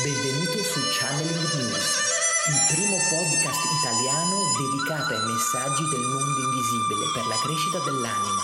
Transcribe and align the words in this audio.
Benvenuto 0.00 0.56
su 0.64 0.80
Channeling 0.88 1.52
News, 1.52 1.84
il 2.48 2.74
primo 2.74 2.96
podcast 3.12 3.60
italiano 3.78 4.40
dedicato 4.56 5.12
ai 5.12 5.20
messaggi 5.20 5.84
del 5.90 6.00
mondo 6.00 6.40
invisibile 6.48 7.12
per 7.12 7.26
la 7.26 7.36
crescita 7.44 7.78
dell'anima, 7.84 8.40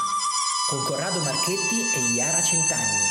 con 0.68 0.84
Corrado 0.84 1.18
Marchetti 1.20 1.80
e 1.96 2.12
Iara 2.12 2.42
Centanni. 2.42 3.08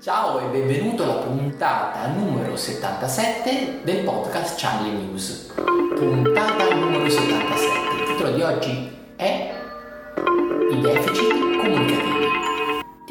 Ciao 0.00 0.38
e 0.38 0.46
benvenuto 0.46 1.02
alla 1.02 1.20
puntata 1.24 2.06
numero 2.06 2.54
77 2.54 3.80
del 3.82 4.04
podcast 4.04 4.56
Channeling 4.56 5.10
News. 5.10 5.52
Puntata 5.96 6.72
numero 6.72 7.10
77. 7.10 7.94
Il 7.96 8.06
titolo 8.06 8.30
di 8.36 8.42
oggi 8.42 8.98
è 9.16 9.52
I 10.70 10.80
deficit 10.80 11.29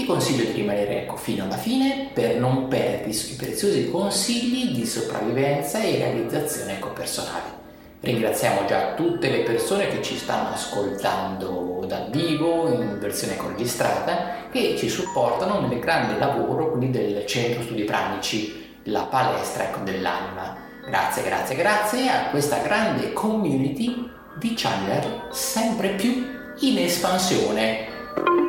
consiglio 0.09 0.45
di 0.45 0.53
rimanere 0.53 1.03
ecco 1.03 1.15
fino 1.17 1.43
alla 1.43 1.57
fine 1.57 2.09
per 2.11 2.37
non 2.37 2.67
perdere 2.67 3.11
i 3.11 3.35
preziosi 3.37 3.91
consigli 3.91 4.73
di 4.75 4.83
sopravvivenza 4.83 5.83
e 5.83 5.97
realizzazione 5.97 6.73
ecco 6.73 6.89
personale. 6.89 7.57
Ringraziamo 8.01 8.65
già 8.65 8.95
tutte 8.95 9.29
le 9.29 9.41
persone 9.41 9.87
che 9.89 10.01
ci 10.01 10.17
stanno 10.17 10.49
ascoltando 10.49 11.83
dal 11.85 12.09
vivo, 12.09 12.73
in 12.73 12.97
versione 12.99 13.37
registrata, 13.39 14.47
che 14.49 14.75
ci 14.77 14.89
supportano 14.89 15.67
nel 15.67 15.79
grande 15.79 16.17
lavoro 16.17 16.75
del 16.79 17.25
Centro 17.27 17.61
Studi 17.61 17.83
Pranici, 17.83 18.77
la 18.85 19.03
palestra 19.03 19.65
ecco, 19.65 19.81
dell'anima. 19.83 20.57
Grazie, 20.87 21.23
grazie, 21.23 21.55
grazie 21.55 22.09
a 22.09 22.29
questa 22.31 22.57
grande 22.59 23.13
community 23.13 24.09
di 24.39 24.53
channeler 24.55 25.27
sempre 25.29 25.89
più 25.89 26.25
in 26.61 26.77
espansione. 26.79 28.48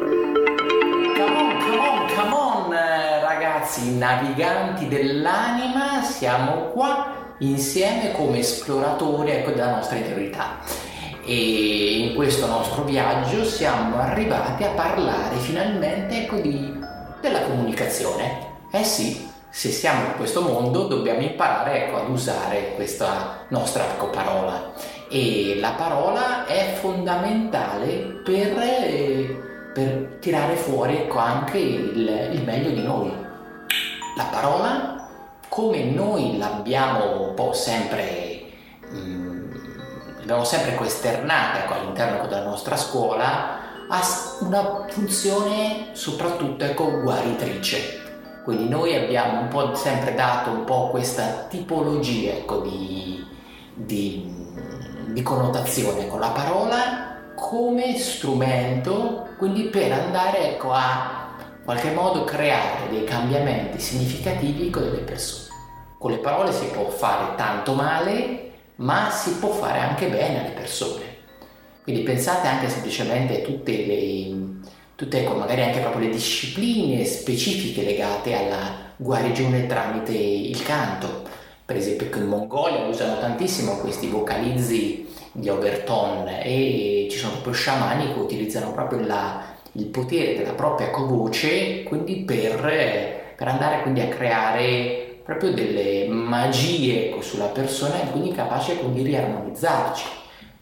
Ragazzi, 3.71 3.97
naviganti 3.97 4.89
dell'anima, 4.89 6.03
siamo 6.03 6.71
qua 6.71 7.35
insieme 7.39 8.11
come 8.13 8.41
esploratori 8.41 9.31
ecco, 9.31 9.51
della 9.51 9.77
nostra 9.77 9.97
interiorità. 9.97 10.59
E 11.25 11.99
in 11.99 12.15
questo 12.17 12.47
nostro 12.47 12.83
viaggio 12.83 13.45
siamo 13.45 14.01
arrivati 14.01 14.65
a 14.65 14.71
parlare 14.71 15.37
finalmente 15.37 16.23
ecco, 16.23 16.37
di, 16.37 16.79
della 17.21 17.43
comunicazione. 17.43 18.49
Eh 18.73 18.83
sì, 18.83 19.29
se 19.49 19.71
siamo 19.71 20.07
in 20.07 20.17
questo 20.17 20.41
mondo 20.43 20.89
dobbiamo 20.89 21.21
imparare 21.21 21.87
ecco, 21.87 21.99
ad 21.99 22.09
usare 22.09 22.73
questa 22.75 23.45
nostra 23.49 23.85
ecco, 23.85 24.11
parola 24.11 24.73
e 25.09 25.59
la 25.61 25.73
parola 25.77 26.47
è 26.47 26.77
fondamentale 26.81 28.21
per, 28.25 28.59
eh, 28.59 29.71
per 29.73 30.17
tirare 30.21 30.55
fuori 30.57 30.97
ecco, 30.97 31.19
anche 31.19 31.59
il, 31.59 32.31
il 32.33 32.43
meglio 32.45 32.71
di 32.71 32.83
noi. 32.83 33.20
La 34.21 34.27
parola 34.27 35.09
come 35.49 35.83
noi 35.83 36.37
l'abbiamo 36.37 37.29
un 37.29 37.35
po' 37.35 37.55
sempre, 37.55 38.51
mh, 38.91 38.99
mm, 38.99 39.53
l'abbiamo 40.19 40.45
sempre 40.45 40.79
esternata 40.79 41.65
ecco, 41.65 41.73
all'interno 41.73 42.27
della 42.27 42.45
nostra 42.45 42.77
scuola, 42.77 43.87
ha 43.89 44.01
una 44.41 44.85
funzione 44.89 45.93
soprattutto 45.93 46.67
ecco, 46.67 47.01
guaritrice. 47.01 48.43
Quindi 48.45 48.69
noi 48.69 48.95
abbiamo 48.95 49.41
un 49.41 49.49
po' 49.49 49.75
sempre 49.75 50.15
dato 50.15 50.51
un 50.51 50.65
po' 50.65 50.89
questa 50.91 51.47
tipologia 51.49 52.33
ecco, 52.33 52.61
di, 52.61 53.27
di, 53.73 54.31
di 55.07 55.23
connotazione 55.23 56.09
con 56.09 56.21
la 56.21 56.29
parola 56.29 57.17
come 57.35 57.97
strumento, 57.97 59.29
quindi 59.39 59.63
per 59.69 59.93
andare 59.93 60.53
ecco, 60.53 60.73
a 60.73 61.20
qualche 61.71 61.93
modo 61.93 62.25
creare 62.25 62.89
dei 62.91 63.05
cambiamenti 63.05 63.79
significativi 63.79 64.71
con 64.71 64.83
delle 64.83 65.03
persone. 65.03 65.55
Con 65.99 66.11
le 66.11 66.17
parole 66.17 66.51
si 66.51 66.65
può 66.65 66.89
fare 66.89 67.37
tanto 67.37 67.75
male, 67.75 68.51
ma 68.77 69.09
si 69.11 69.35
può 69.37 69.51
fare 69.51 69.79
anche 69.79 70.09
bene 70.09 70.41
alle 70.41 70.51
persone. 70.51 71.05
Quindi 71.85 72.03
pensate 72.03 72.49
anche 72.49 72.69
semplicemente 72.69 73.41
a 73.41 73.45
tutte 73.45 73.87
le, 73.87 74.37
tutte, 74.97 75.21
ecco, 75.21 75.37
magari 75.37 75.63
anche 75.63 75.79
proprio 75.79 76.09
le 76.09 76.13
discipline 76.13 77.05
specifiche 77.05 77.85
legate 77.85 78.35
alla 78.35 78.75
guarigione 78.97 79.69
tramite 79.69 80.13
il 80.13 80.61
canto. 80.65 81.23
Per 81.65 81.77
esempio 81.77 82.09
in 82.17 82.27
Mongolia 82.27 82.87
usano 82.87 83.21
tantissimo 83.21 83.77
questi 83.77 84.09
vocalizzi 84.09 85.07
di 85.31 85.49
overton 85.49 86.27
e 86.43 87.07
ci 87.09 87.17
sono 87.17 87.35
proprio 87.35 87.53
sciamani 87.53 88.13
che 88.13 88.19
utilizzano 88.19 88.73
proprio 88.73 89.07
la, 89.07 89.50
il 89.73 89.87
potere 89.87 90.37
della 90.37 90.53
propria 90.53 90.91
voce 90.91 91.83
quindi 91.85 92.17
per, 92.17 93.35
per 93.37 93.49
andare 93.49 93.83
quindi 93.83 94.01
a 94.01 94.09
creare 94.09 95.19
proprio 95.25 95.53
delle 95.53 96.09
magie 96.09 97.15
sulla 97.21 97.47
persona 97.47 98.03
e 98.03 98.11
quindi 98.11 98.33
capace 98.33 98.77
quindi 98.77 99.03
di 99.03 99.09
riarmonizzarci 99.11 100.05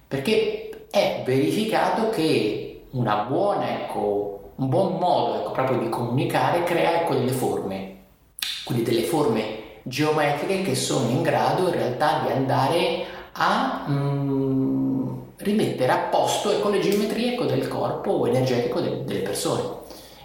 perché 0.08 0.86
è 0.91 1.22
verificato 1.24 2.08
che 2.10 2.69
una 2.91 3.24
buona 3.28 3.70
ecco, 3.70 4.52
un 4.56 4.69
buon 4.69 4.98
modo 4.98 5.40
ecco, 5.40 5.50
proprio 5.50 5.78
di 5.78 5.88
comunicare 5.88 6.64
crea 6.64 7.02
ecco, 7.02 7.14
delle 7.14 7.32
forme. 7.32 7.96
Quindi 8.64 8.84
delle 8.84 9.02
forme 9.02 9.56
geometriche 9.82 10.62
che 10.62 10.75
sono 10.75 11.08
in 11.10 11.22
grado 11.22 11.69
in 11.69 11.72
realtà 11.72 12.22
di 12.25 12.32
andare 12.32 13.04
a 13.32 13.86
mm, 13.88 14.47
rimettere 15.38 15.93
a 15.93 15.99
posto 16.10 16.50
ecco, 16.50 16.69
le 16.69 16.81
geometrie 16.81 17.32
ecco, 17.32 17.44
del 17.44 17.69
corpo 17.69 18.26
energetico 18.26 18.81
de- 18.81 19.04
delle 19.04 19.21
persone. 19.21 19.76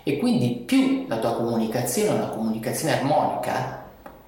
E 0.03 0.18
quindi 0.18 0.63
più 0.66 1.06
la 1.07 1.18
tua 1.18 1.34
comunicazione 1.34 2.09
è 2.09 2.13
una 2.13 2.29
comunicazione 2.29 3.00
armonica, 3.00 3.85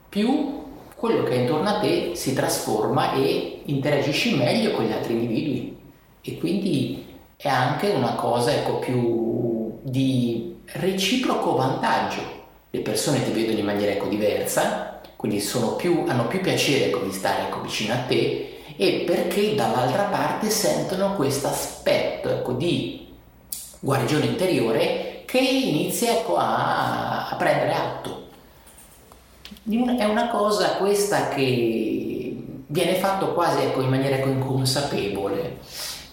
più 0.07 0.63
quello 0.95 1.23
che 1.23 1.31
è 1.31 1.39
intorno 1.41 1.69
a 1.69 1.79
te 1.79 2.11
si 2.15 2.33
trasforma 2.33 3.13
e 3.13 3.61
interagisci 3.65 4.35
meglio 4.35 4.71
con 4.71 4.85
gli 4.85 4.91
altri 4.91 5.13
individui. 5.13 5.77
E 6.21 6.37
quindi 6.37 7.05
è 7.35 7.49
anche 7.49 7.89
una 7.89 8.13
cosa 8.13 8.53
ecco, 8.53 8.79
più 8.79 9.79
di 9.81 10.55
reciproco 10.65 11.55
vantaggio. 11.55 12.21
Le 12.69 12.79
persone 12.79 13.23
ti 13.23 13.31
vedono 13.31 13.59
in 13.59 13.65
maniera 13.65 13.91
ecco, 13.91 14.07
diversa, 14.07 15.01
quindi 15.15 15.43
più, 15.77 16.03
hanno 16.07 16.27
più 16.27 16.39
piacere 16.39 16.85
ecco, 16.85 16.99
di 16.99 17.11
stare 17.11 17.43
ecco, 17.43 17.61
vicino 17.61 17.93
a 17.93 17.97
te 17.97 18.55
e 18.77 19.03
perché 19.05 19.55
dall'altra 19.55 20.03
parte 20.03 20.49
sentono 20.49 21.15
questo 21.15 21.47
aspetto 21.47 22.29
ecco, 22.29 22.53
di 22.53 23.13
guarigione 23.79 24.25
interiore 24.25 25.23
che 25.25 25.39
inizia 25.39 26.11
ecco, 26.11 26.35
a, 26.37 27.29
a, 27.29 27.35
prendere 27.35 27.73
atto. 27.73 28.23
È 29.63 30.03
una 30.03 30.29
cosa 30.29 30.75
questa 30.75 31.29
che 31.29 32.37
viene 32.67 32.95
fatto 32.95 33.33
quasi 33.33 33.63
ecco, 33.63 33.81
in 33.81 33.89
maniera 33.89 34.17
ecco, 34.17 34.29
inconsapevole, 34.29 35.59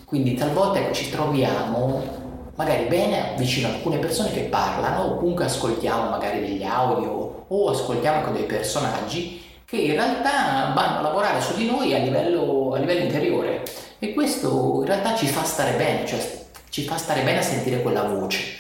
quindi 0.04 0.34
talvolta 0.34 0.78
ecco, 0.78 0.94
ci 0.94 1.10
troviamo 1.10 2.20
magari 2.54 2.84
bene 2.84 3.34
vicino 3.38 3.68
a 3.68 3.72
alcune 3.72 3.98
persone 3.98 4.30
che 4.30 4.42
parlano 4.42 5.04
o 5.04 5.16
comunque 5.16 5.46
ascoltiamo 5.46 6.10
magari 6.10 6.40
degli 6.40 6.62
audio 6.62 7.44
o 7.48 7.70
ascoltiamo 7.70 8.22
con 8.22 8.34
dei 8.34 8.44
personaggi 8.44 9.41
che 9.72 9.78
in 9.78 9.92
realtà 9.92 10.70
vanno 10.74 10.98
a 10.98 11.00
lavorare 11.00 11.40
su 11.40 11.56
di 11.56 11.64
noi 11.64 11.94
a 11.94 11.98
livello, 11.98 12.74
a 12.74 12.78
livello 12.78 13.04
interiore 13.04 13.62
e 13.98 14.12
questo 14.12 14.80
in 14.80 14.84
realtà 14.84 15.14
ci 15.14 15.26
fa 15.26 15.44
stare 15.44 15.78
bene, 15.78 16.04
cioè 16.04 16.20
ci 16.68 16.82
fa 16.82 16.98
stare 16.98 17.22
bene 17.22 17.38
a 17.38 17.42
sentire 17.42 17.80
quella 17.80 18.02
voce. 18.02 18.58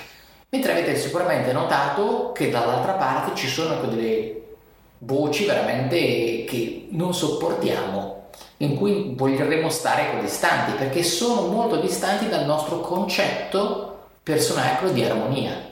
Mentre 0.48 0.72
avete 0.72 0.96
sicuramente 0.96 1.52
notato 1.52 2.32
che 2.32 2.48
dall'altra 2.48 2.92
parte 2.92 3.34
ci 3.34 3.46
sono 3.46 3.82
delle 3.82 4.40
voci 5.00 5.44
veramente 5.44 6.44
che 6.48 6.86
non 6.92 7.12
sopportiamo, 7.12 8.28
in 8.58 8.74
cui 8.74 9.12
voglieremo 9.14 9.68
stare 9.68 10.18
distanti, 10.18 10.78
perché 10.78 11.02
sono 11.02 11.46
molto 11.48 11.76
distanti 11.76 12.26
dal 12.30 12.46
nostro 12.46 12.80
concetto 12.80 13.98
personale 14.22 14.90
di 14.94 15.04
armonia. 15.04 15.71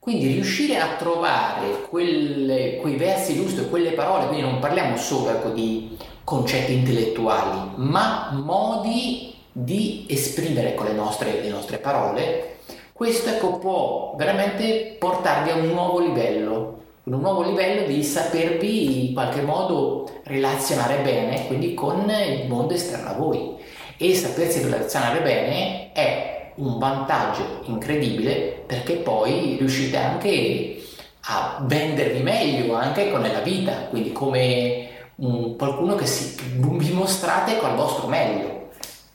Quindi 0.00 0.28
riuscire 0.28 0.78
a 0.78 0.96
trovare 0.96 1.82
quelle, 1.90 2.78
quei 2.80 2.96
versi 2.96 3.34
giusti, 3.34 3.68
quelle 3.68 3.90
parole, 3.90 4.28
quindi 4.28 4.42
non 4.42 4.58
parliamo 4.58 4.96
solo 4.96 5.28
ecco, 5.28 5.50
di 5.50 5.94
concetti 6.24 6.72
intellettuali, 6.72 7.72
ma 7.74 8.30
modi 8.32 9.34
di 9.52 10.06
esprimere 10.08 10.74
con 10.74 10.86
le 10.86 10.94
nostre, 10.94 11.42
le 11.42 11.50
nostre 11.50 11.76
parole, 11.76 12.56
questo 12.94 13.28
ecco, 13.28 13.58
può 13.58 14.14
veramente 14.16 14.96
portarvi 14.98 15.50
a 15.50 15.56
un 15.56 15.68
nuovo 15.68 15.98
livello, 16.00 16.78
un 17.04 17.20
nuovo 17.20 17.42
livello 17.42 17.86
di 17.86 18.02
sapervi 18.02 19.08
in 19.08 19.12
qualche 19.12 19.42
modo 19.42 20.20
relazionare 20.24 21.02
bene, 21.02 21.46
quindi 21.46 21.74
con 21.74 22.10
il 22.10 22.48
mondo 22.48 22.72
esterno 22.72 23.10
a 23.10 23.14
voi. 23.14 23.56
E 23.98 24.14
sapersi 24.14 24.62
relazionare 24.62 25.20
bene 25.20 25.92
è 25.92 26.29
un 26.60 26.78
vantaggio 26.78 27.62
incredibile 27.64 28.62
perché 28.66 28.94
poi 28.94 29.56
riuscite 29.58 29.96
anche 29.96 30.82
a 31.22 31.62
vendervi 31.62 32.22
meglio 32.22 32.74
anche 32.74 33.04
nella 33.04 33.40
vita, 33.40 33.72
quindi 33.90 34.12
come 34.12 34.88
un, 35.16 35.56
qualcuno 35.56 35.94
che 35.94 36.06
si, 36.06 36.36
vi 36.56 36.92
mostrate 36.92 37.58
col 37.58 37.74
vostro 37.74 38.06
meglio. 38.06 38.68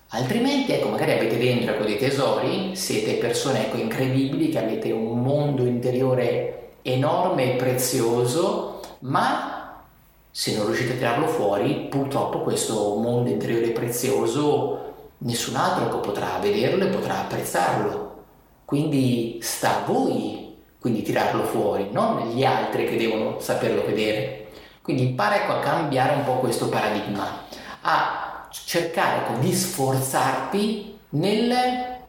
Altrimenti, 0.09 0.71
ecco, 0.71 0.89
magari 0.89 1.13
avete 1.13 1.37
dentro 1.37 1.73
ecco, 1.73 1.83
dei 1.83 1.97
tesori, 1.97 2.75
siete 2.75 3.13
persone 3.15 3.65
ecco, 3.65 3.77
incredibili, 3.77 4.49
che 4.49 4.59
avete 4.59 4.91
un 4.91 5.19
mondo 5.19 5.65
interiore 5.65 6.73
enorme 6.83 7.53
e 7.53 7.55
prezioso, 7.55 8.79
ma 8.99 9.81
se 10.29 10.55
non 10.55 10.65
riuscite 10.65 10.93
a 10.93 10.95
tirarlo 10.95 11.27
fuori, 11.27 11.87
purtroppo 11.89 12.41
questo 12.41 12.95
mondo 12.95 13.29
interiore 13.29 13.69
prezioso 13.69 14.84
nessun 15.19 15.55
altro 15.55 15.99
potrà 15.99 16.37
vederlo 16.39 16.85
e 16.85 16.89
potrà 16.89 17.19
apprezzarlo. 17.21 18.23
Quindi 18.65 19.39
sta 19.41 19.83
a 19.83 19.85
voi 19.85 20.45
quindi 20.85 21.01
tirarlo 21.01 21.45
fuori, 21.45 21.87
non 21.91 22.29
gli 22.29 22.43
altri 22.43 22.85
che 22.85 22.95
devono 22.95 23.39
saperlo 23.39 23.83
vedere. 23.83 24.49
Quindi 24.83 25.01
impara 25.01 25.37
ecco, 25.37 25.53
a 25.53 25.59
cambiare 25.59 26.13
un 26.13 26.23
po' 26.23 26.33
questo 26.33 26.69
paradigma, 26.69 27.43
a 27.81 28.47
cercare 28.51 29.21
ecco, 29.21 29.39
di 29.39 29.51
sforzarti 29.51 30.97
nel 31.09 31.55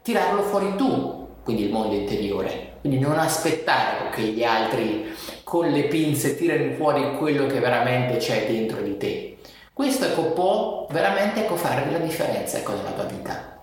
tirarlo 0.02 0.42
fuori 0.42 0.74
tu, 0.76 1.26
quindi 1.42 1.62
il 1.62 1.72
mondo 1.72 1.94
interiore. 1.94 2.74
Quindi 2.82 2.98
non 2.98 3.18
aspettare 3.18 4.08
ecco, 4.08 4.16
che 4.16 4.22
gli 4.24 4.44
altri 4.44 5.06
con 5.42 5.70
le 5.70 5.84
pinze 5.84 6.36
tirino 6.36 6.74
fuori 6.74 7.16
quello 7.16 7.46
che 7.46 7.60
veramente 7.60 8.18
c'è 8.18 8.46
dentro 8.46 8.82
di 8.82 8.98
te. 8.98 9.15
Questo 9.76 10.06
ecco, 10.06 10.32
può 10.32 10.86
veramente 10.88 11.40
ecco, 11.40 11.54
fare 11.54 11.90
la 11.90 11.98
differenza 11.98 12.56
ecco, 12.56 12.72
nella 12.72 12.92
tua 12.92 13.04
vita. 13.04 13.58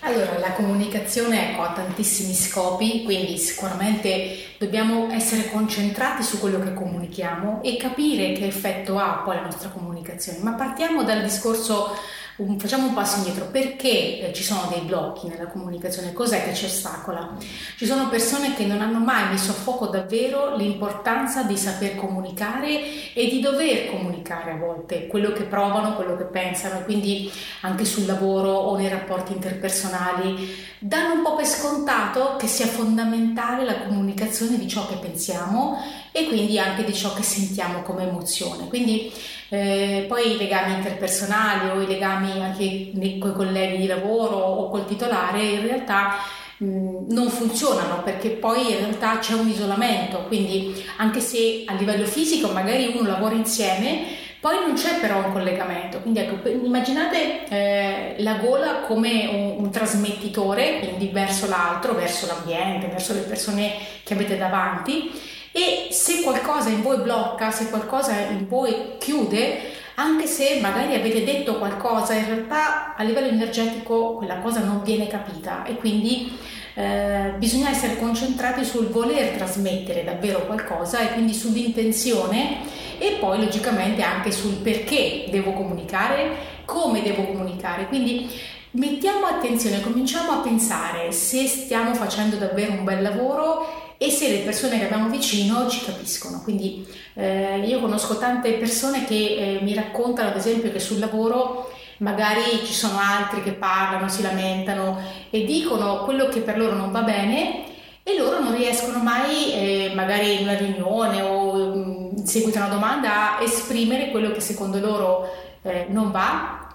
Allora, 0.00 0.40
la 0.40 0.50
comunicazione 0.50 1.52
ecco, 1.52 1.62
ha 1.62 1.70
tantissimi 1.70 2.34
scopi, 2.34 3.04
quindi 3.04 3.38
sicuramente 3.38 4.56
dobbiamo 4.58 5.08
essere 5.12 5.48
concentrati 5.48 6.24
su 6.24 6.40
quello 6.40 6.58
che 6.58 6.74
comunichiamo 6.74 7.62
e 7.62 7.76
capire 7.76 8.32
che 8.32 8.48
effetto 8.48 8.98
ha 8.98 9.22
poi 9.24 9.36
la 9.36 9.42
nostra 9.42 9.68
comunicazione. 9.68 10.38
Ma 10.40 10.54
partiamo 10.54 11.04
dal 11.04 11.22
discorso 11.22 11.96
un, 12.36 12.58
facciamo 12.58 12.88
un 12.88 12.94
passo 12.94 13.18
indietro, 13.18 13.46
perché 13.46 14.20
eh, 14.20 14.32
ci 14.34 14.42
sono 14.42 14.66
dei 14.70 14.80
blocchi 14.80 15.28
nella 15.28 15.46
comunicazione? 15.46 16.12
Cos'è 16.12 16.44
che 16.44 16.54
ci 16.54 16.66
ostacola? 16.66 17.36
Ci 17.76 17.86
sono 17.86 18.08
persone 18.08 18.54
che 18.54 18.66
non 18.66 18.82
hanno 18.82 18.98
mai 18.98 19.30
messo 19.30 19.52
a 19.52 19.54
fuoco 19.54 19.86
davvero 19.86 20.54
l'importanza 20.56 21.42
di 21.44 21.56
saper 21.56 21.96
comunicare 21.96 23.12
e 23.14 23.28
di 23.28 23.40
dover 23.40 23.90
comunicare 23.90 24.52
a 24.52 24.56
volte 24.56 25.06
quello 25.06 25.32
che 25.32 25.44
provano, 25.44 25.94
quello 25.94 26.16
che 26.16 26.24
pensano, 26.24 26.82
quindi 26.82 27.30
anche 27.62 27.84
sul 27.84 28.04
lavoro 28.04 28.50
o 28.50 28.76
nei 28.76 28.88
rapporti 28.88 29.32
interpersonali, 29.32 30.54
danno 30.78 31.14
un 31.14 31.22
po' 31.22 31.36
per 31.36 31.46
scontato 31.46 32.36
che 32.36 32.46
sia 32.46 32.66
fondamentale 32.66 33.64
la 33.64 33.78
comunicazione 33.78 34.58
di 34.58 34.68
ciò 34.68 34.86
che 34.86 34.96
pensiamo 34.96 35.78
e 36.16 36.24
quindi 36.28 36.58
anche 36.58 36.82
di 36.82 36.94
ciò 36.94 37.12
che 37.12 37.22
sentiamo 37.22 37.82
come 37.82 38.04
emozione. 38.08 38.68
Quindi 38.68 39.12
eh, 39.50 40.06
poi 40.08 40.32
i 40.32 40.38
legami 40.38 40.72
interpersonali 40.72 41.68
o 41.76 41.82
i 41.82 41.86
legami 41.86 42.40
anche 42.40 42.90
con 43.18 43.30
i 43.30 43.34
colleghi 43.34 43.76
di 43.76 43.86
lavoro 43.86 44.36
o 44.36 44.70
col 44.70 44.86
titolare 44.86 45.42
in 45.42 45.60
realtà 45.60 46.16
mh, 46.56 47.12
non 47.12 47.28
funzionano 47.28 48.02
perché 48.02 48.30
poi 48.30 48.70
in 48.70 48.78
realtà 48.78 49.18
c'è 49.18 49.34
un 49.34 49.46
isolamento, 49.46 50.24
quindi 50.26 50.82
anche 50.96 51.20
se 51.20 51.64
a 51.66 51.74
livello 51.74 52.06
fisico 52.06 52.48
magari 52.48 52.94
uno 52.96 53.06
lavora 53.06 53.34
insieme, 53.34 54.04
poi 54.40 54.56
non 54.64 54.74
c'è 54.74 54.98
però 54.98 55.18
un 55.18 55.32
collegamento, 55.32 56.00
quindi 56.00 56.20
ecco, 56.20 56.48
immaginate 56.48 57.46
eh, 57.48 58.14
la 58.22 58.36
gola 58.36 58.80
come 58.86 59.26
un, 59.26 59.64
un, 59.64 59.70
trasmettitore, 59.70 60.78
quindi 60.78 61.08
verso 61.08 61.46
l'altro, 61.46 61.94
verso 61.94 62.26
l'ambiente, 62.26 62.86
verso 62.86 63.12
le 63.12 63.20
persone 63.20 63.72
che 64.02 64.14
avete 64.14 64.38
davanti 64.38 65.34
e 65.56 65.88
se 65.90 66.20
qualcosa 66.20 66.68
in 66.68 66.82
voi 66.82 66.98
blocca, 66.98 67.50
se 67.50 67.70
qualcosa 67.70 68.12
in 68.28 68.46
voi 68.46 68.96
chiude, 68.98 69.72
anche 69.94 70.26
se 70.26 70.58
magari 70.60 70.94
avete 70.94 71.24
detto 71.24 71.56
qualcosa, 71.56 72.12
in 72.12 72.26
realtà 72.26 72.94
a 72.94 73.02
livello 73.02 73.28
energetico 73.28 74.16
quella 74.16 74.36
cosa 74.40 74.60
non 74.60 74.82
viene 74.82 75.06
capita 75.06 75.64
e 75.64 75.76
quindi 75.76 76.30
eh, 76.74 77.32
bisogna 77.38 77.70
essere 77.70 77.96
concentrati 77.96 78.66
sul 78.66 78.88
voler 78.88 79.34
trasmettere 79.34 80.04
davvero 80.04 80.44
qualcosa 80.44 81.00
e 81.00 81.14
quindi 81.14 81.32
sull'intenzione 81.32 82.58
e 82.98 83.16
poi 83.18 83.38
logicamente 83.38 84.02
anche 84.02 84.32
sul 84.32 84.56
perché 84.56 85.24
devo 85.30 85.54
comunicare, 85.54 86.36
come 86.66 87.00
devo 87.00 87.24
comunicare. 87.24 87.86
Quindi 87.86 88.28
mettiamo 88.76 89.26
attenzione, 89.26 89.80
cominciamo 89.80 90.32
a 90.32 90.36
pensare 90.38 91.10
se 91.12 91.46
stiamo 91.46 91.94
facendo 91.94 92.36
davvero 92.36 92.72
un 92.72 92.84
bel 92.84 93.02
lavoro 93.02 93.94
e 93.98 94.10
se 94.10 94.28
le 94.30 94.38
persone 94.40 94.78
che 94.78 94.84
abbiamo 94.84 95.08
vicino 95.08 95.68
ci 95.68 95.84
capiscono. 95.84 96.42
Quindi 96.42 96.86
eh, 97.14 97.60
io 97.66 97.80
conosco 97.80 98.18
tante 98.18 98.52
persone 98.52 99.04
che 99.04 99.14
eh, 99.14 99.58
mi 99.62 99.74
raccontano 99.74 100.28
ad 100.28 100.36
esempio 100.36 100.70
che 100.70 100.80
sul 100.80 100.98
lavoro 100.98 101.72
magari 101.98 102.64
ci 102.64 102.74
sono 102.74 102.98
altri 102.98 103.42
che 103.42 103.52
parlano, 103.52 104.08
si 104.08 104.20
lamentano 104.20 104.98
e 105.30 105.44
dicono 105.44 106.04
quello 106.04 106.28
che 106.28 106.40
per 106.40 106.58
loro 106.58 106.74
non 106.74 106.92
va 106.92 107.00
bene 107.00 107.64
e 108.02 108.16
loro 108.18 108.40
non 108.40 108.54
riescono 108.54 108.98
mai, 108.98 109.52
eh, 109.52 109.92
magari 109.94 110.34
in 110.34 110.42
una 110.42 110.56
riunione 110.56 111.22
o 111.22 111.56
in 111.56 112.26
seguito 112.26 112.58
a 112.58 112.66
una 112.66 112.74
domanda, 112.74 113.38
a 113.38 113.42
esprimere 113.42 114.10
quello 114.10 114.30
che 114.30 114.40
secondo 114.40 114.78
loro 114.78 115.28
eh, 115.62 115.86
non 115.88 116.10
va 116.10 116.65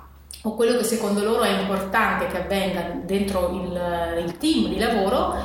o 0.43 0.55
quello 0.55 0.77
che 0.77 0.83
secondo 0.83 1.23
loro 1.23 1.43
è 1.43 1.59
importante 1.59 2.27
che 2.27 2.37
avvenga 2.37 3.01
dentro 3.03 3.49
il, 3.49 4.25
il 4.25 4.37
team 4.37 4.69
di 4.69 4.79
lavoro 4.79 5.35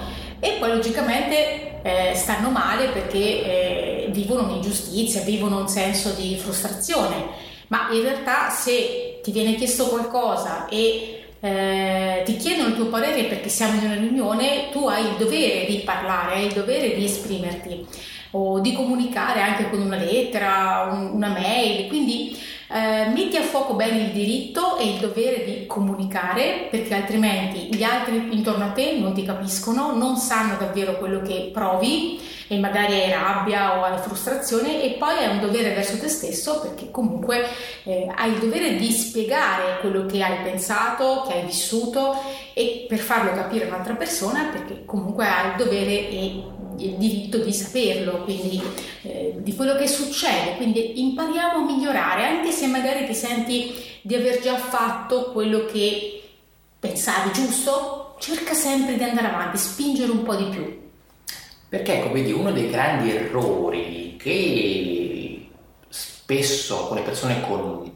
e 0.40 0.56
poi 0.58 0.70
logicamente 0.70 1.82
eh, 1.82 2.14
stanno 2.14 2.50
male 2.50 2.88
perché 2.88 3.18
eh, 3.18 4.08
vivono 4.10 4.44
un'ingiustizia, 4.44 5.20
vivono 5.22 5.60
un 5.60 5.68
senso 5.68 6.10
di 6.10 6.36
frustrazione, 6.36 7.26
ma 7.68 7.88
in 7.92 8.02
realtà 8.02 8.50
se 8.50 9.20
ti 9.22 9.32
viene 9.32 9.54
chiesto 9.54 9.86
qualcosa 9.86 10.66
e 10.68 11.24
eh, 11.40 12.22
ti 12.24 12.36
chiedono 12.36 12.68
il 12.68 12.74
tuo 12.74 12.86
parere 12.86 13.24
perché 13.24 13.48
siamo 13.48 13.78
in 13.78 13.84
una 13.84 13.94
riunione, 13.94 14.70
tu 14.70 14.86
hai 14.88 15.04
il 15.04 15.16
dovere 15.16 15.66
di 15.66 15.82
parlare, 15.84 16.34
hai 16.34 16.46
il 16.46 16.52
dovere 16.52 16.94
di 16.94 17.04
esprimerti 17.04 17.86
o 18.32 18.60
di 18.60 18.72
comunicare 18.72 19.40
anche 19.40 19.70
con 19.70 19.80
una 19.80 19.96
lettera, 19.96 20.88
un, 20.90 21.10
una 21.14 21.28
mail, 21.28 21.86
quindi 21.88 22.36
eh, 22.68 23.06
metti 23.14 23.36
a 23.36 23.42
fuoco 23.42 23.74
bene 23.74 24.04
il 24.04 24.10
diritto 24.10 24.76
e 24.76 24.94
il 24.94 24.98
dovere 24.98 25.44
di 25.44 25.66
comunicare 25.66 26.66
perché 26.70 26.94
altrimenti 26.94 27.74
gli 27.74 27.82
altri 27.82 28.28
intorno 28.32 28.64
a 28.64 28.70
te 28.70 28.98
non 28.98 29.12
ti 29.12 29.24
capiscono, 29.24 29.94
non 29.94 30.16
sanno 30.16 30.56
davvero 30.56 30.98
quello 30.98 31.22
che 31.22 31.50
provi 31.52 32.20
e 32.48 32.58
magari 32.58 32.94
hai 32.94 33.10
rabbia 33.10 33.78
o 33.78 33.84
hai 33.84 33.98
frustrazione 33.98 34.82
e 34.82 34.96
poi 34.98 35.16
hai 35.16 35.34
un 35.34 35.40
dovere 35.40 35.74
verso 35.74 35.98
te 35.98 36.08
stesso 36.08 36.60
perché 36.60 36.90
comunque 36.90 37.44
eh, 37.84 38.08
hai 38.14 38.32
il 38.32 38.38
dovere 38.38 38.76
di 38.76 38.90
spiegare 38.90 39.78
quello 39.80 40.06
che 40.06 40.22
hai 40.22 40.42
pensato, 40.42 41.24
che 41.26 41.34
hai 41.34 41.44
vissuto 41.44 42.20
e 42.52 42.86
per 42.88 42.98
farlo 42.98 43.32
capire 43.32 43.64
a 43.64 43.68
un'altra 43.68 43.94
persona 43.94 44.48
perché 44.50 44.84
comunque 44.84 45.26
hai 45.26 45.50
il 45.50 45.56
dovere 45.56 46.08
e 46.08 46.42
il 46.78 46.94
diritto 46.94 47.38
di 47.38 47.52
saperlo, 47.52 48.22
quindi 48.24 48.60
eh, 49.02 49.34
di 49.38 49.54
quello 49.54 49.76
che 49.76 49.86
succede, 49.86 50.56
quindi 50.56 51.00
impariamo 51.00 51.58
a 51.58 51.64
migliorare, 51.64 52.24
anche 52.24 52.50
se 52.50 52.66
magari 52.66 53.06
ti 53.06 53.14
senti 53.14 53.74
di 54.02 54.14
aver 54.14 54.40
già 54.40 54.56
fatto 54.56 55.32
quello 55.32 55.64
che 55.66 56.22
pensavi 56.78 57.32
giusto, 57.32 58.16
cerca 58.18 58.54
sempre 58.54 58.96
di 58.96 59.02
andare 59.02 59.28
avanti, 59.28 59.58
spingere 59.58 60.10
un 60.10 60.22
po' 60.22 60.34
di 60.34 60.44
più. 60.44 60.84
Perché 61.68 61.98
ecco, 61.98 62.12
vedi, 62.12 62.32
uno 62.32 62.52
dei 62.52 62.70
grandi 62.70 63.10
errori 63.10 64.16
che 64.18 65.48
spesso 65.88 66.80
alcune 66.82 67.02
persone 67.02 67.40
con 67.46 67.92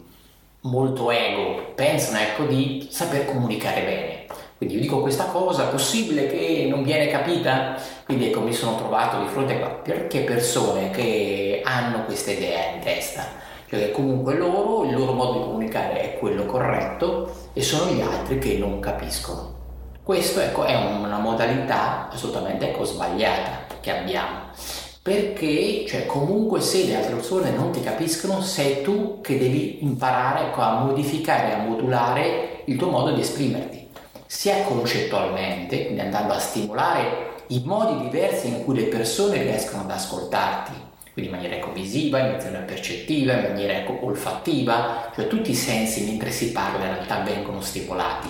molto 0.63 1.11
ego 1.11 1.73
pensano 1.75 2.19
ecco 2.19 2.45
di 2.45 2.87
saper 2.91 3.25
comunicare 3.27 3.83
bene 3.83 4.27
quindi 4.61 4.77
io 4.77 4.83
dico 4.83 5.01
questa 5.01 5.25
cosa, 5.25 5.69
possibile 5.69 6.27
che 6.27 6.67
non 6.69 6.83
viene 6.83 7.07
capita? 7.07 7.77
Quindi 8.05 8.27
ecco, 8.27 8.43
mi 8.43 8.53
sono 8.53 8.77
trovato 8.77 9.19
di 9.19 9.27
fronte 9.27 9.55
a 9.63 9.69
perché 9.69 10.21
persone 10.21 10.91
che 10.91 11.63
hanno 11.65 12.05
queste 12.05 12.33
idee 12.33 12.75
in 12.75 12.81
testa, 12.83 13.25
cioè 13.71 13.91
comunque 13.91 14.35
loro, 14.35 14.85
il 14.85 14.95
loro 14.95 15.15
modo 15.15 15.39
di 15.39 15.45
comunicare 15.45 16.03
è 16.03 16.19
quello 16.19 16.45
corretto 16.45 17.33
e 17.55 17.63
sono 17.63 17.91
gli 17.91 18.03
altri 18.03 18.39
che 18.39 18.59
non 18.59 18.81
capiscono. 18.81 19.55
Questo 20.03 20.41
ecco, 20.41 20.65
è 20.65 20.75
una 20.75 21.17
modalità 21.17 22.11
assolutamente 22.13 22.69
ecco, 22.69 22.85
sbagliata 22.85 23.77
che 23.81 23.97
abbiamo 23.97 24.51
perché 25.03 25.87
cioè, 25.89 26.05
comunque 26.05 26.61
se 26.61 26.85
le 26.85 26.97
altre 26.97 27.15
persone 27.15 27.51
non 27.51 27.71
ti 27.71 27.81
capiscono 27.81 28.43
sei 28.43 28.83
tu 28.83 29.23
che 29.23 29.39
devi 29.39 29.83
imparare 29.83 30.49
ecco, 30.49 30.61
a 30.61 30.81
modificare, 30.81 31.55
a 31.55 31.63
modulare 31.63 32.65
il 32.67 32.77
tuo 32.77 32.91
modo 32.91 33.13
di 33.13 33.23
esprimerti 33.23 33.80
sia 34.31 34.63
concettualmente, 34.63 35.87
quindi 35.87 36.03
andando 36.03 36.35
a 36.35 36.39
stimolare 36.39 37.43
i 37.49 37.63
modi 37.65 38.05
diversi 38.05 38.47
in 38.47 38.65
cui 38.65 38.77
le 38.77 38.85
persone 38.85 39.43
riescono 39.43 39.83
ad 39.83 39.91
ascoltarti, 39.91 40.71
quindi 41.13 41.33
in 41.33 41.37
maniera 41.37 41.57
ecco, 41.57 41.73
visiva, 41.73 42.21
in 42.21 42.37
maniera 42.37 42.61
percettiva, 42.61 43.33
in 43.33 43.43
maniera 43.43 43.73
ecco, 43.73 43.99
olfattiva, 44.07 45.11
cioè 45.13 45.27
tutti 45.27 45.51
i 45.51 45.57
sensi 45.57 46.05
mentre 46.05 46.31
si 46.31 46.53
parla 46.53 46.85
in 46.85 46.95
realtà 46.95 47.23
vengono 47.23 47.61
stimolati. 47.61 48.29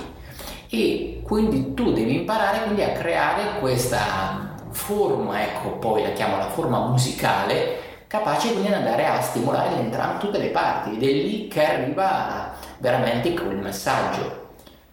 E 0.71 1.21
quindi 1.23 1.75
tu 1.75 1.93
devi 1.93 2.15
imparare 2.15 2.63
quindi 2.63 2.83
a 2.83 2.93
creare 2.93 3.59
questa 3.61 4.55
forma, 4.71 5.43
ecco 5.43 5.73
poi 5.73 6.03
la 6.03 6.13
chiamo 6.13 6.39
la 6.39 6.49
forma 6.49 6.79
musicale, 6.79 8.05
capace 8.07 8.53
quindi 8.53 8.69
di 8.69 8.75
andare 8.75 9.05
a 9.05 9.21
stimolare 9.21 9.79
entrambe 9.79 10.19
tutte 10.19 10.39
le 10.39 10.49
parti 10.49 10.97
ed 10.97 11.03
è 11.03 11.13
lì 11.13 11.47
che 11.47 11.63
arriva 11.63 12.55
veramente 12.79 13.35
quel 13.35 13.59
messaggio 13.59 14.40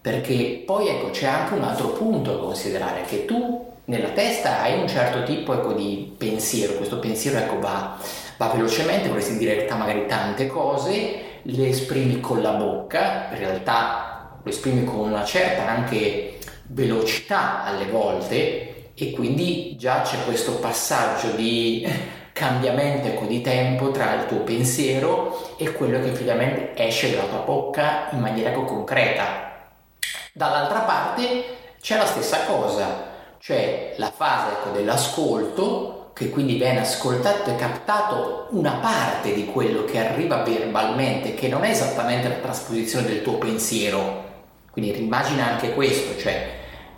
perché 0.00 0.62
poi 0.64 0.88
ecco 0.88 1.10
c'è 1.10 1.26
anche 1.26 1.54
un 1.54 1.62
altro 1.62 1.88
punto 1.88 2.32
da 2.32 2.38
considerare, 2.38 3.02
che 3.02 3.24
tu 3.24 3.66
nella 3.86 4.10
testa 4.10 4.60
hai 4.60 4.78
un 4.78 4.88
certo 4.88 5.22
tipo 5.22 5.54
ecco, 5.54 5.72
di 5.72 6.14
pensiero, 6.16 6.74
questo 6.74 6.98
pensiero 6.98 7.38
ecco, 7.38 7.58
va, 7.58 7.98
va 8.36 8.48
velocemente, 8.48 9.08
vorresti 9.08 9.36
dire 9.36 9.66
magari 9.70 10.06
tante 10.06 10.46
cose, 10.46 11.40
le 11.42 11.68
esprimi 11.68 12.20
con 12.20 12.42
la 12.42 12.52
bocca, 12.52 13.28
in 13.32 13.38
realtà 13.38 14.38
lo 14.42 14.50
esprimi 14.50 14.84
con 14.84 14.98
una 14.98 15.24
certa 15.24 15.66
anche 15.66 16.38
velocità 16.68 17.64
alle 17.64 17.86
volte 17.86 18.90
e 18.94 19.10
quindi 19.12 19.76
già 19.76 20.02
c'è 20.02 20.22
questo 20.24 20.56
passaggio 20.56 21.30
di 21.30 21.86
cambiamento 22.32 23.08
ecco, 23.08 23.24
di 23.24 23.40
tempo 23.40 23.90
tra 23.90 24.14
il 24.14 24.26
tuo 24.26 24.40
pensiero 24.40 25.56
e 25.56 25.72
quello 25.72 25.98
che 26.00 26.10
effettivamente 26.10 26.72
esce 26.76 27.10
dalla 27.10 27.28
tua 27.28 27.38
bocca 27.38 28.08
in 28.12 28.20
maniera 28.20 28.50
ecco, 28.50 28.64
concreta. 28.64 29.47
Dall'altra 30.32 30.80
parte 30.80 31.56
c'è 31.80 31.96
la 31.96 32.06
stessa 32.06 32.44
cosa, 32.44 33.06
cioè 33.38 33.94
la 33.96 34.12
fase 34.14 34.52
ecco, 34.52 34.70
dell'ascolto, 34.70 36.10
che 36.12 36.30
quindi 36.30 36.56
viene 36.56 36.80
ascoltato 36.80 37.50
e 37.50 37.54
captato 37.54 38.48
una 38.50 38.78
parte 38.80 39.32
di 39.32 39.46
quello 39.46 39.84
che 39.84 40.04
arriva 40.04 40.42
verbalmente, 40.42 41.34
che 41.34 41.46
non 41.46 41.64
è 41.64 41.70
esattamente 41.70 42.28
la 42.28 42.34
trasposizione 42.34 43.06
del 43.06 43.22
tuo 43.22 43.34
pensiero. 43.34 44.26
Quindi 44.72 44.98
immagina 44.98 45.46
anche 45.46 45.74
questo, 45.74 46.18
cioè 46.18 46.56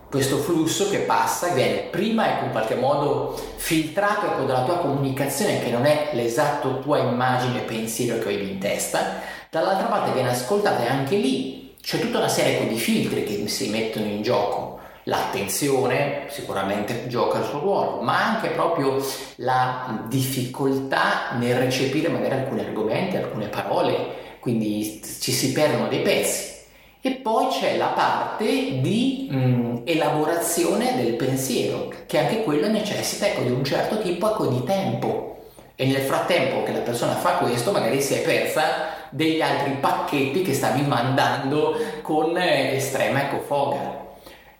questo 0.08 0.38
flusso 0.38 0.88
che 0.88 1.00
passa 1.00 1.48
viene 1.48 1.82
prima 1.82 2.32
ecco, 2.32 2.46
in 2.46 2.50
qualche 2.50 2.74
modo 2.74 3.38
filtrato 3.56 4.26
ecco, 4.26 4.44
dalla 4.44 4.64
tua 4.64 4.78
comunicazione 4.78 5.62
che 5.62 5.70
non 5.70 5.84
è 5.84 6.10
l'esatto 6.14 6.80
tua 6.80 6.98
immagine 6.98 7.60
pensiero 7.60 8.18
che 8.18 8.24
avevi 8.24 8.50
in 8.50 8.58
testa, 8.58 9.20
dall'altra 9.50 9.86
parte 9.86 10.12
viene 10.12 10.30
ascoltata 10.30 10.82
e 10.82 10.88
anche 10.88 11.16
lì 11.16 11.59
c'è 11.82 11.98
tutta 11.98 12.18
una 12.18 12.28
serie 12.28 12.66
di 12.66 12.76
filtri 12.76 13.24
che 13.24 13.48
si 13.48 13.68
mettono 13.70 14.06
in 14.06 14.22
gioco. 14.22 14.78
L'attenzione 15.04 16.26
sicuramente 16.28 17.06
gioca 17.08 17.38
il 17.38 17.46
suo 17.46 17.60
ruolo, 17.60 18.02
ma 18.02 18.34
anche 18.34 18.50
proprio 18.50 19.02
la 19.36 20.04
difficoltà 20.08 21.30
nel 21.38 21.56
recepire 21.56 22.08
magari 22.08 22.34
alcuni 22.34 22.60
argomenti, 22.60 23.16
alcune 23.16 23.48
parole, 23.48 24.36
quindi 24.40 25.02
ci 25.20 25.32
si 25.32 25.52
perdono 25.52 25.88
dei 25.88 26.02
pezzi. 26.02 26.58
E 27.02 27.12
poi 27.12 27.46
c'è 27.48 27.78
la 27.78 27.86
parte 27.86 28.80
di 28.80 29.26
mh, 29.30 29.36
mm, 29.36 29.76
elaborazione 29.84 30.96
del 30.96 31.14
pensiero, 31.14 31.90
che 32.06 32.18
anche 32.18 32.42
quello 32.42 32.68
necessita 32.68 33.26
ecco, 33.26 33.40
di 33.40 33.50
un 33.50 33.64
certo 33.64 34.02
tipo 34.02 34.30
ecco, 34.30 34.46
di 34.48 34.62
tempo. 34.64 35.38
E 35.76 35.86
nel 35.86 36.02
frattempo 36.02 36.62
che 36.62 36.72
la 36.72 36.80
persona 36.80 37.14
fa 37.14 37.38
questo, 37.38 37.72
magari 37.72 38.02
si 38.02 38.12
è 38.12 38.20
persa 38.20 38.99
degli 39.10 39.40
altri 39.40 39.72
pacchetti 39.80 40.42
che 40.42 40.54
stavi 40.54 40.82
mandando 40.82 41.76
con 42.02 42.36
eh, 42.36 42.76
estrema 42.76 43.22
ecco, 43.22 43.40
foga. 43.40 43.98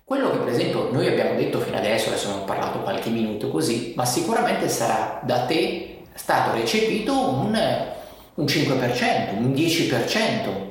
Quello 0.05 0.31
che 0.31 0.39
per 0.39 0.49
esempio 0.49 0.89
noi 0.91 1.07
abbiamo 1.07 1.35
detto 1.35 1.61
fino 1.61 1.77
adesso, 1.77 2.09
adesso 2.09 2.29
abbiamo 2.29 2.45
parlato 2.45 2.81
qualche 2.81 3.11
minuto 3.11 3.49
così, 3.49 3.93
ma 3.97 4.05
sicuramente 4.05 4.69
sarà 4.69 5.21
da 5.23 5.45
te 5.47 6.03
stato 6.15 6.53
recepito 6.53 7.13
un, 7.13 7.57
un 8.35 8.45
5%, 8.45 9.37
un 9.37 9.53
10%. 9.53 10.69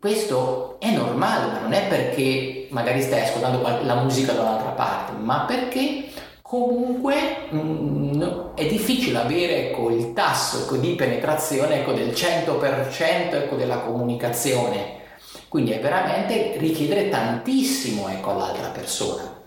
Questo 0.00 0.76
è 0.80 0.90
normale, 0.90 1.52
ma 1.52 1.58
non 1.60 1.72
è 1.74 1.86
perché 1.86 2.68
magari 2.70 3.02
stai 3.02 3.20
ascoltando 3.20 3.60
la 3.82 3.94
musica 3.96 4.32
da 4.32 4.40
un'altra 4.40 4.70
parte, 4.70 5.12
ma 5.12 5.44
perché 5.46 6.04
comunque 6.50 7.46
mh, 7.48 7.58
mm, 7.58 8.22
è 8.56 8.66
difficile 8.66 9.18
avere 9.18 9.68
ecco, 9.68 9.88
il 9.90 10.12
tasso 10.12 10.62
ecco, 10.62 10.78
di 10.78 10.96
penetrazione 10.96 11.76
ecco, 11.76 11.92
del 11.92 12.08
100% 12.08 13.34
ecco, 13.34 13.54
della 13.54 13.78
comunicazione. 13.78 14.98
Quindi 15.46 15.70
è 15.70 15.78
veramente 15.80 16.56
richiedere 16.56 17.08
tantissimo 17.08 18.08
ecco, 18.08 18.30
all'altra 18.30 18.66
persona. 18.70 19.42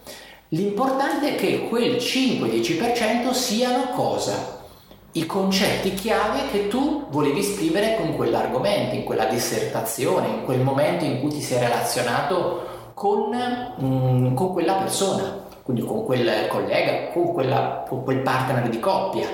L'importante 0.50 1.32
è 1.32 1.36
che 1.36 1.68
quel 1.68 1.96
5-10% 1.96 3.32
siano 3.34 3.90
cosa? 3.90 4.62
i 5.16 5.28
concetti 5.28 5.94
chiave 5.94 6.50
che 6.52 6.70
tu 6.70 7.06
volevi 7.12 7.42
esprimere 7.42 7.98
con 7.98 8.16
quell'argomento, 8.16 8.96
in 8.96 9.04
quella 9.04 9.26
dissertazione, 9.26 10.28
in 10.28 10.44
quel 10.44 10.62
momento 10.62 11.06
in 11.06 11.20
cui 11.20 11.30
ti 11.30 11.42
sei 11.42 11.60
relazionato 11.60 12.92
con, 12.96 13.30
mm, 13.80 14.34
con 14.34 14.54
quella 14.54 14.74
persona, 14.74 15.43
quindi 15.64 15.82
con 15.82 16.04
quel 16.04 16.48
collega, 16.48 17.08
con, 17.12 17.34
quella, 17.34 17.86
con 17.88 18.04
quel 18.04 18.20
partner 18.20 18.70
di 18.70 18.80
coppia. 18.80 19.28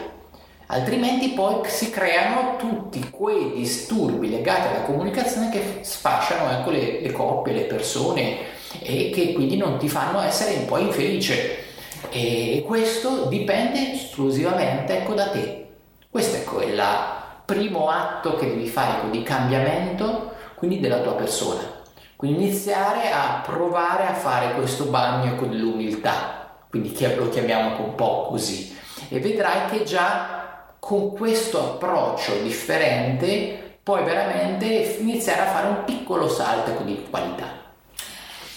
Altrimenti 0.68 1.30
poi 1.30 1.68
si 1.68 1.90
creano 1.90 2.56
tutti 2.58 3.10
quei 3.10 3.54
disturbi 3.56 4.30
legati 4.30 4.68
alla 4.68 4.84
comunicazione 4.84 5.50
che 5.50 5.80
sfasciano 5.82 6.52
ecco, 6.52 6.70
le, 6.70 7.02
le 7.02 7.12
coppie, 7.12 7.54
le 7.54 7.64
persone 7.64 8.38
e 8.80 9.10
che 9.12 9.34
quindi 9.34 9.58
non 9.58 9.80
ti 9.80 9.90
fanno 9.90 10.22
essere 10.22 10.54
un 10.58 10.66
po' 10.66 10.78
infelice. 10.78 11.66
E 12.12 12.64
questo 12.68 13.26
dipende 13.26 13.94
esclusivamente 13.94 15.00
ecco, 15.00 15.16
da 15.16 15.30
te. 15.30 15.68
Questo 16.08 16.60
è 16.60 16.66
il 16.66 16.84
primo 17.46 17.90
atto 17.90 18.36
che 18.36 18.46
devi 18.46 18.68
fare 18.68 19.00
ecco, 19.00 19.08
di 19.08 19.24
cambiamento, 19.24 20.34
quindi 20.54 20.80
della 20.80 21.00
tua 21.00 21.14
persona. 21.14 21.79
Quindi 22.20 22.48
iniziare 22.48 23.12
a 23.12 23.42
provare 23.46 24.06
a 24.06 24.14
fare 24.14 24.54
questo 24.56 24.88
bagno 24.88 25.36
ecco, 25.36 25.46
dell'umiltà, 25.46 26.58
quindi 26.70 26.94
lo 27.16 27.30
chiamiamo 27.30 27.82
un 27.82 27.96
po' 27.96 28.26
così. 28.28 28.76
E 29.08 29.22
vedrai 29.22 29.70
che 29.70 29.86
già 29.86 30.66
con 30.80 31.14
questo 31.14 31.76
approccio 31.76 32.34
differente 32.44 33.78
puoi 33.82 34.04
veramente 34.04 34.98
iniziare 35.00 35.44
a 35.44 35.46
fare 35.46 35.68
un 35.68 35.86
piccolo 35.86 36.28
salto 36.28 36.84
di 36.84 37.08
qualità. 37.10 37.48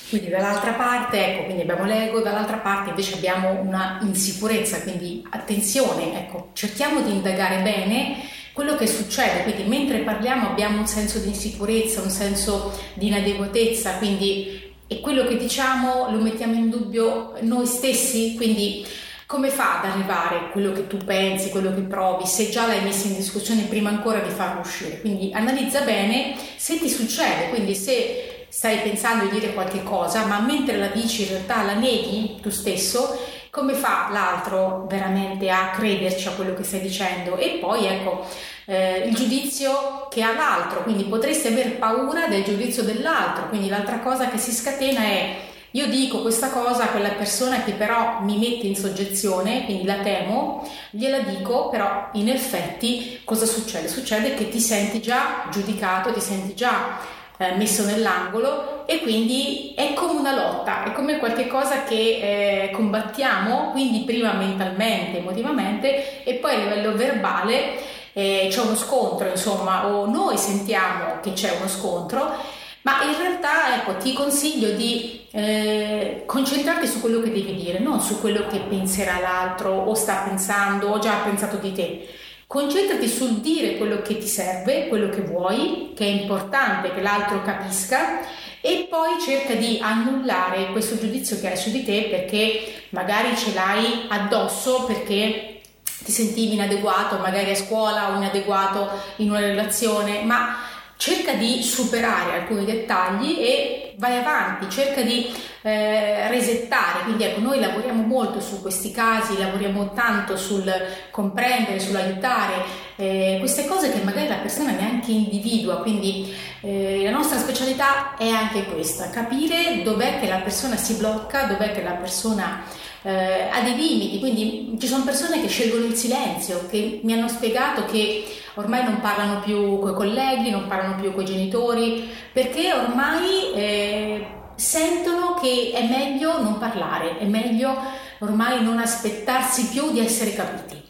Quindi 0.08 0.28
dall'altra 0.28 0.72
parte, 0.72 1.24
ecco, 1.24 1.44
quindi 1.44 1.62
abbiamo 1.62 1.84
l'ego, 1.84 2.18
dall'altra 2.18 2.56
parte 2.56 2.90
invece 2.90 3.14
abbiamo 3.14 3.60
una 3.60 4.00
insicurezza, 4.02 4.82
quindi 4.82 5.24
attenzione, 5.30 6.18
ecco, 6.18 6.48
cerchiamo 6.52 7.00
di 7.00 7.12
indagare 7.12 7.58
bene 7.58 8.16
quello 8.52 8.76
che 8.76 8.86
succede, 8.86 9.44
quindi 9.44 9.64
mentre 9.64 9.98
parliamo 10.00 10.48
abbiamo 10.48 10.78
un 10.78 10.86
senso 10.86 11.18
di 11.18 11.28
insicurezza, 11.28 12.02
un 12.02 12.10
senso 12.10 12.78
di 12.94 13.06
inadeguatezza, 13.06 13.96
quindi 13.98 14.60
e 14.86 15.00
quello 15.00 15.24
che 15.26 15.38
diciamo 15.38 16.10
lo 16.10 16.20
mettiamo 16.20 16.54
in 16.54 16.68
dubbio 16.68 17.32
noi 17.40 17.66
stessi, 17.66 18.34
quindi 18.36 18.86
come 19.26 19.48
fa 19.48 19.80
ad 19.80 19.90
arrivare 19.90 20.50
quello 20.50 20.72
che 20.72 20.86
tu 20.86 20.98
pensi, 20.98 21.48
quello 21.48 21.72
che 21.72 21.80
provi, 21.80 22.26
se 22.26 22.50
già 22.50 22.66
l'hai 22.66 22.82
messo 22.82 23.06
in 23.06 23.16
discussione 23.16 23.62
prima 23.62 23.88
ancora 23.88 24.18
di 24.18 24.28
farlo 24.28 24.60
uscire? 24.60 25.00
Quindi 25.00 25.30
analizza 25.32 25.80
bene 25.80 26.36
se 26.56 26.78
ti 26.78 26.90
succede, 26.90 27.48
quindi 27.48 27.74
se 27.74 28.46
stai 28.50 28.80
pensando 28.80 29.24
di 29.24 29.40
dire 29.40 29.54
qualche 29.54 29.82
cosa, 29.82 30.26
ma 30.26 30.38
mentre 30.40 30.76
la 30.76 30.88
dici 30.88 31.22
in 31.22 31.28
realtà 31.28 31.62
la 31.62 31.72
neghi 31.72 32.40
tu 32.42 32.50
stesso, 32.50 33.18
come 33.52 33.74
fa 33.74 34.08
l'altro 34.10 34.86
veramente 34.88 35.50
a 35.50 35.72
crederci 35.72 36.26
a 36.26 36.30
quello 36.30 36.54
che 36.54 36.62
stai 36.62 36.80
dicendo? 36.80 37.36
E 37.36 37.58
poi 37.60 37.84
ecco 37.84 38.26
eh, 38.64 39.00
il 39.06 39.14
giudizio 39.14 40.08
che 40.08 40.22
ha 40.22 40.32
l'altro, 40.32 40.82
quindi 40.82 41.04
potresti 41.04 41.48
aver 41.48 41.76
paura 41.76 42.28
del 42.28 42.44
giudizio 42.44 42.82
dell'altro, 42.82 43.50
quindi 43.50 43.68
l'altra 43.68 43.98
cosa 43.98 44.30
che 44.30 44.38
si 44.38 44.52
scatena 44.52 45.02
è 45.02 45.36
io 45.72 45.86
dico 45.86 46.22
questa 46.22 46.48
cosa 46.48 46.84
a 46.84 46.88
quella 46.88 47.10
persona 47.10 47.62
che 47.62 47.72
però 47.72 48.20
mi 48.22 48.38
mette 48.38 48.66
in 48.66 48.74
soggezione, 48.74 49.66
quindi 49.66 49.84
la 49.84 49.96
temo, 49.96 50.66
gliela 50.88 51.18
dico, 51.18 51.68
però 51.68 52.08
in 52.12 52.30
effetti 52.30 53.20
cosa 53.22 53.44
succede? 53.44 53.86
Succede 53.86 54.32
che 54.32 54.48
ti 54.48 54.60
senti 54.60 55.02
già 55.02 55.46
giudicato, 55.50 56.10
ti 56.10 56.20
senti 56.20 56.54
già 56.54 57.20
eh, 57.42 57.54
messo 57.56 57.84
nell'angolo 57.84 58.86
e 58.86 59.00
quindi 59.00 59.74
è 59.76 59.92
come 59.94 60.18
una 60.18 60.34
lotta, 60.34 60.84
è 60.84 60.92
come 60.92 61.18
qualcosa 61.18 61.84
che 61.84 62.66
eh, 62.66 62.70
combattiamo, 62.72 63.70
quindi 63.70 64.00
prima 64.00 64.32
mentalmente, 64.32 65.18
emotivamente 65.18 66.24
e 66.24 66.34
poi 66.34 66.54
a 66.54 66.58
livello 66.58 66.94
verbale 66.94 67.90
eh, 68.12 68.48
c'è 68.50 68.60
uno 68.60 68.76
scontro, 68.76 69.28
insomma, 69.28 69.86
o 69.86 70.06
noi 70.06 70.36
sentiamo 70.36 71.20
che 71.20 71.32
c'è 71.32 71.56
uno 71.56 71.68
scontro. 71.68 72.60
Ma 72.82 73.02
in 73.04 73.16
realtà 73.16 73.76
ecco, 73.76 73.96
ti 73.96 74.12
consiglio 74.12 74.72
di 74.72 75.20
eh, 75.30 76.24
concentrarti 76.26 76.86
su 76.86 77.00
quello 77.00 77.20
che 77.20 77.30
devi 77.30 77.54
dire, 77.54 77.78
non 77.78 78.00
su 78.00 78.20
quello 78.20 78.46
che 78.48 78.58
penserà 78.58 79.20
l'altro 79.20 79.70
o 79.70 79.94
sta 79.94 80.24
pensando 80.24 80.88
o 80.88 80.98
già 80.98 81.20
ha 81.20 81.24
pensato 81.24 81.58
di 81.58 81.72
te 81.72 82.08
Concentrati 82.52 83.08
sul 83.08 83.40
dire 83.40 83.78
quello 83.78 84.02
che 84.02 84.18
ti 84.18 84.26
serve, 84.26 84.88
quello 84.88 85.08
che 85.08 85.22
vuoi, 85.22 85.92
che 85.96 86.04
è 86.04 86.08
importante 86.08 86.92
che 86.92 87.00
l'altro 87.00 87.40
capisca 87.40 88.20
e 88.60 88.88
poi 88.90 89.18
cerca 89.24 89.54
di 89.54 89.78
annullare 89.80 90.66
questo 90.70 90.98
giudizio 90.98 91.40
che 91.40 91.48
hai 91.48 91.56
su 91.56 91.70
di 91.70 91.82
te 91.82 92.08
perché 92.10 92.82
magari 92.90 93.34
ce 93.38 93.54
l'hai 93.54 94.04
addosso 94.06 94.84
perché 94.84 95.62
ti 96.04 96.12
sentivi 96.12 96.52
inadeguato 96.52 97.16
magari 97.16 97.52
a 97.52 97.56
scuola 97.56 98.12
o 98.12 98.16
inadeguato 98.16 98.86
in 99.16 99.30
una 99.30 99.40
relazione, 99.40 100.20
ma 100.20 100.71
cerca 101.02 101.32
di 101.32 101.64
superare 101.64 102.38
alcuni 102.38 102.64
dettagli 102.64 103.40
e 103.40 103.94
vai 103.96 104.18
avanti, 104.18 104.70
cerca 104.70 105.02
di 105.02 105.34
eh, 105.62 106.28
resettare. 106.28 107.02
Quindi 107.02 107.24
ecco, 107.24 107.40
noi 107.40 107.58
lavoriamo 107.58 108.04
molto 108.04 108.40
su 108.40 108.60
questi 108.60 108.92
casi, 108.92 109.36
lavoriamo 109.36 109.94
tanto 109.94 110.36
sul 110.36 110.72
comprendere, 111.10 111.80
sull'aiutare 111.80 112.52
eh, 112.94 113.36
queste 113.40 113.66
cose 113.66 113.90
che 113.90 113.98
magari 114.04 114.28
la 114.28 114.36
persona 114.36 114.70
neanche 114.70 115.10
individua. 115.10 115.78
Quindi 115.78 116.32
eh, 116.60 117.00
la 117.02 117.10
nostra 117.10 117.36
specialità 117.36 118.14
è 118.16 118.28
anche 118.28 118.66
questa, 118.66 119.10
capire 119.10 119.82
dov'è 119.82 120.20
che 120.20 120.28
la 120.28 120.38
persona 120.38 120.76
si 120.76 120.94
blocca, 120.94 121.46
dov'è 121.46 121.72
che 121.72 121.82
la 121.82 121.94
persona 121.94 122.62
eh, 123.02 123.48
ha 123.50 123.60
dei 123.62 123.76
limiti, 123.76 124.18
quindi 124.18 124.76
ci 124.78 124.86
sono 124.86 125.04
persone 125.04 125.40
che 125.40 125.48
scelgono 125.48 125.84
il 125.84 125.94
silenzio, 125.94 126.66
che 126.68 127.00
mi 127.02 127.12
hanno 127.12 127.28
spiegato 127.28 127.84
che 127.84 128.24
ormai 128.54 128.84
non 128.84 129.00
parlano 129.00 129.40
più 129.40 129.78
con 129.78 129.90
i 129.90 129.94
colleghi, 129.94 130.50
non 130.50 130.68
parlano 130.68 131.00
più 131.00 131.12
con 131.12 131.22
i 131.22 131.26
genitori, 131.26 132.08
perché 132.32 132.72
ormai 132.72 133.52
eh, 133.54 134.26
sentono 134.54 135.34
che 135.40 135.72
è 135.74 135.86
meglio 135.88 136.40
non 136.40 136.58
parlare, 136.58 137.18
è 137.18 137.24
meglio 137.24 137.76
ormai 138.18 138.62
non 138.62 138.78
aspettarsi 138.78 139.68
più 139.68 139.90
di 139.90 140.00
essere 140.00 140.32
capiti. 140.32 140.81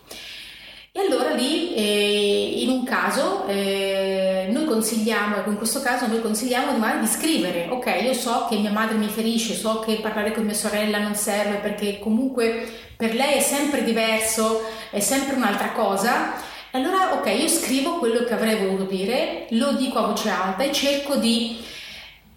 E 0.95 1.01
allora 1.01 1.31
lì, 1.31 1.75
eh, 1.75 2.61
in 2.61 2.69
un 2.69 2.85
caso, 2.85 3.47
eh, 3.47 4.49
noi 4.51 4.67
consigliamo, 4.67 5.37
ecco 5.37 5.49
in 5.49 5.57
questo 5.57 5.81
caso 5.81 6.07
noi 6.07 6.21
consigliamo 6.21 6.77
magari 6.77 7.01
di 7.01 7.07
scrivere, 7.07 7.69
ok, 7.71 8.01
io 8.03 8.13
so 8.13 8.45
che 8.47 8.59
mia 8.59 8.73
madre 8.73 8.99
mi 8.99 9.09
ferisce, 9.09 9.55
so 9.55 9.79
che 9.81 10.01
parlare 10.03 10.33
con 10.33 10.45
mia 10.45 10.53
sorella 10.53 10.99
non 10.99 11.15
serve 11.15 11.57
perché 11.57 11.99
comunque 11.99 12.71
per 12.95 13.15
lei 13.15 13.39
è 13.39 13.41
sempre 13.41 13.85
diverso, 13.85 14.61
è 14.91 15.01
sempre 15.01 15.37
un'altra 15.37 15.73
cosa. 15.73 16.35
Allora, 16.73 17.15
ok, 17.15 17.27
io 17.41 17.49
scrivo 17.49 17.97
quello 17.99 18.25
che 18.25 18.35
avrei 18.35 18.57
voluto 18.57 18.85
dire, 18.85 19.47
lo 19.53 19.73
dico 19.73 19.99
a 19.99 20.07
voce 20.09 20.29
alta 20.29 20.63
e 20.63 20.73
cerco 20.73 21.17
di 21.17 21.57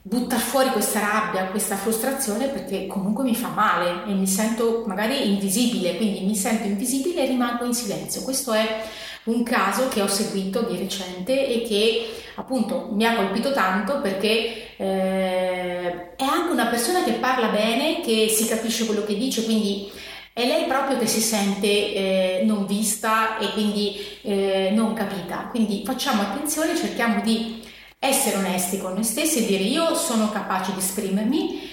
buttare 0.07 0.39
fuori 0.39 0.69
questa 0.69 0.99
rabbia, 0.99 1.47
questa 1.47 1.75
frustrazione 1.77 2.49
perché 2.49 2.85
comunque 2.85 3.23
mi 3.23 3.35
fa 3.35 3.47
male 3.47 4.03
e 4.05 4.13
mi 4.13 4.27
sento 4.27 4.83
magari 4.85 5.31
invisibile, 5.31 5.97
quindi 5.97 6.23
mi 6.23 6.35
sento 6.35 6.67
invisibile 6.67 7.23
e 7.23 7.27
rimango 7.27 7.65
in 7.65 7.73
silenzio. 7.73 8.21
Questo 8.21 8.53
è 8.53 8.83
un 9.23 9.41
caso 9.41 9.87
che 9.87 10.03
ho 10.03 10.07
seguito 10.07 10.61
di 10.61 10.77
recente 10.77 11.47
e 11.47 11.63
che 11.63 12.07
appunto 12.35 12.89
mi 12.91 13.03
ha 13.03 13.15
colpito 13.15 13.51
tanto 13.51 13.99
perché 13.99 14.77
eh, 14.77 16.15
è 16.15 16.23
anche 16.23 16.51
una 16.51 16.67
persona 16.67 17.03
che 17.03 17.13
parla 17.13 17.47
bene, 17.47 18.01
che 18.01 18.27
si 18.29 18.45
capisce 18.45 18.85
quello 18.85 19.03
che 19.05 19.17
dice, 19.17 19.43
quindi 19.43 19.91
è 20.33 20.45
lei 20.45 20.65
proprio 20.65 20.99
che 20.99 21.07
si 21.07 21.19
sente 21.19 21.65
eh, 21.65 22.41
non 22.45 22.67
vista 22.67 23.39
e 23.39 23.51
quindi 23.53 23.97
eh, 24.21 24.69
non 24.71 24.93
capita. 24.93 25.47
Quindi 25.49 25.81
facciamo 25.83 26.21
attenzione, 26.21 26.75
cerchiamo 26.75 27.21
di 27.21 27.64
essere 28.07 28.37
onesti 28.37 28.77
con 28.77 28.93
noi 28.93 29.03
stessi 29.03 29.43
e 29.43 29.45
dire 29.47 29.63
io 29.63 29.95
sono 29.95 30.29
capace 30.29 30.73
di 30.73 30.79
esprimermi, 30.79 31.69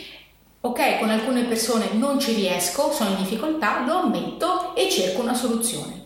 ok, 0.61 0.99
con 0.99 1.11
alcune 1.11 1.45
persone 1.45 1.91
non 1.93 2.19
ci 2.21 2.35
riesco, 2.35 2.93
sono 2.93 3.11
in 3.11 3.17
difficoltà, 3.17 3.85
lo 3.85 4.01
ammetto 4.01 4.75
e 4.75 4.89
cerco 4.89 5.23
una 5.23 5.35
soluzione. 5.35 6.01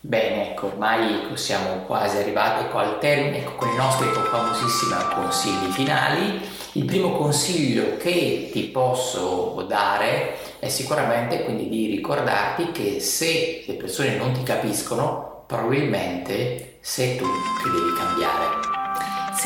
Bene, 0.00 0.50
ecco, 0.50 0.66
ormai 0.66 1.32
siamo 1.34 1.82
quasi 1.84 2.18
arrivati 2.18 2.64
ecco, 2.64 2.78
al 2.78 3.00
termine 3.00 3.38
ecco, 3.38 3.56
con 3.56 3.68
i 3.68 3.76
nostri 3.76 4.06
famosissimi 4.06 4.94
consigli 5.12 5.72
finali. 5.72 6.40
Il 6.72 6.84
primo 6.84 7.10
consiglio 7.16 7.96
che 7.96 8.50
ti 8.52 8.64
posso 8.64 9.64
dare 9.66 10.36
è 10.60 10.68
sicuramente 10.68 11.42
quindi 11.42 11.68
di 11.68 11.86
ricordarti 11.86 12.70
che 12.70 13.00
se 13.00 13.64
le 13.66 13.74
persone 13.74 14.16
non 14.16 14.32
ti 14.32 14.44
capiscono, 14.44 15.42
probabilmente 15.46 16.78
sei 16.82 17.16
tu 17.16 17.24
che 17.24 17.70
devi 17.70 17.92
cambiare 17.96 18.75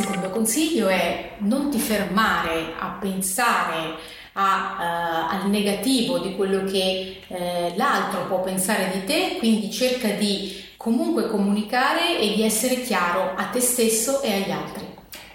secondo 0.01 0.31
consiglio 0.31 0.89
è 0.89 1.33
non 1.39 1.71
ti 1.71 1.79
fermare 1.79 2.73
a 2.79 2.97
pensare 3.01 4.19
a, 4.33 5.29
uh, 5.31 5.35
al 5.35 5.51
negativo 5.51 6.19
di 6.19 6.35
quello 6.37 6.65
che 6.65 7.21
uh, 7.27 7.37
l'altro 7.77 8.27
può 8.27 8.41
pensare 8.41 8.91
di 8.93 9.05
te, 9.05 9.37
quindi 9.39 9.71
cerca 9.71 10.09
di 10.09 10.65
comunque 10.77 11.29
comunicare 11.29 12.19
e 12.19 12.33
di 12.35 12.43
essere 12.43 12.81
chiaro 12.81 13.33
a 13.37 13.45
te 13.47 13.61
stesso 13.61 14.23
e 14.23 14.33
agli 14.33 14.51
altri. 14.51 14.89